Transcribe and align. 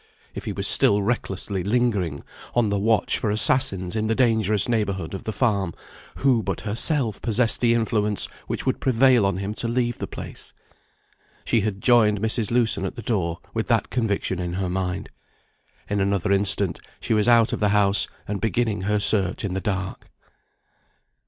If 0.33 0.45
he 0.45 0.51
was 0.51 0.67
still 0.67 1.03
recklessly 1.03 1.63
lingering, 1.63 2.23
on 2.55 2.69
the 2.69 2.79
watch 2.79 3.19
for 3.19 3.29
assassins 3.29 3.95
in 3.95 4.07
the 4.07 4.15
dangerous 4.15 4.67
neighbourhood 4.67 5.13
of 5.13 5.25
the 5.25 5.31
farm, 5.31 5.75
who 6.15 6.41
but 6.41 6.61
herself 6.61 7.21
possessed 7.21 7.61
the 7.61 7.75
influence 7.75 8.25
which 8.47 8.65
would 8.65 8.79
prevail 8.79 9.27
on 9.27 9.37
him 9.37 9.53
to 9.53 9.67
leave 9.67 9.99
the 9.99 10.07
place? 10.07 10.53
She 11.45 11.61
had 11.61 11.81
joined 11.83 12.19
Mrs. 12.19 12.49
Lewson 12.49 12.83
at 12.83 12.95
the 12.95 13.03
door 13.03 13.41
with 13.53 13.67
that 13.67 13.91
conviction 13.91 14.39
in 14.39 14.53
her 14.53 14.71
mind. 14.71 15.11
In 15.87 16.01
another 16.01 16.31
instant, 16.31 16.79
she 16.99 17.13
was 17.13 17.27
out 17.27 17.53
of 17.53 17.59
the 17.59 17.69
house, 17.69 18.07
and 18.27 18.41
beginning 18.41 18.81
her 18.81 18.99
search 18.99 19.45
in 19.45 19.53
the 19.53 19.61
dark. 19.61 20.09